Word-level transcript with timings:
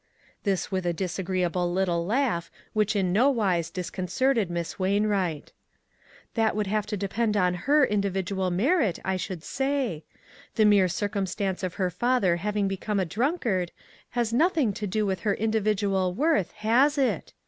This 0.41 0.71
with 0.71 0.87
a 0.87 0.93
disagreeable 0.93 1.71
little 1.71 2.03
laugh 2.03 2.49
which 2.73 2.95
in 2.95 3.13
no 3.13 3.29
wise 3.29 3.69
disconcerted 3.69 4.49
Miss 4.49 4.79
Wainwright." 4.79 5.51
That 6.33 6.55
would 6.55 6.65
have 6.65 6.87
to 6.87 6.97
depend 6.97 7.37
on 7.37 7.53
her 7.69 7.83
in 7.85 8.01
dividual 8.01 8.49
merit, 8.49 8.97
I 9.05 9.15
should 9.17 9.43
say. 9.43 10.03
The 10.55 10.65
mere 10.65 10.87
cir 10.87 11.09
cumstance 11.09 11.61
of 11.61 11.75
her 11.75 11.91
father 11.91 12.37
having 12.37 12.67
become 12.67 12.99
a 12.99 13.05
drunkard 13.05 13.71
has 14.17 14.33
nothing 14.33 14.73
to 14.73 14.87
do 14.87 15.05
with 15.05 15.19
her 15.19 15.35
in 15.35 15.51
dividual 15.51 16.15
worth, 16.15 16.51
has 16.53 16.97
it 16.97 17.33